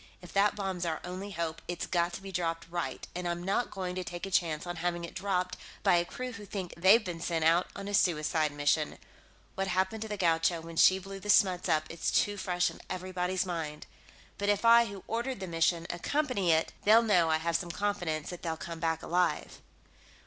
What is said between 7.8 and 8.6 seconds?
a suicide